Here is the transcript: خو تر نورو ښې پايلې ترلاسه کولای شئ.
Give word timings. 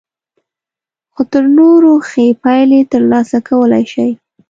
خو 1.13 1.21
تر 1.31 1.43
نورو 1.57 1.91
ښې 2.09 2.25
پايلې 2.43 2.79
ترلاسه 2.91 3.37
کولای 3.49 3.83
شئ. 3.93 4.09